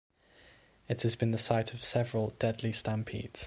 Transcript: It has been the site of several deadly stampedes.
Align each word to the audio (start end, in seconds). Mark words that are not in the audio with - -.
It 0.87 1.03
has 1.03 1.15
been 1.15 1.29
the 1.29 1.37
site 1.37 1.75
of 1.75 1.83
several 1.83 2.31
deadly 2.39 2.73
stampedes. 2.73 3.39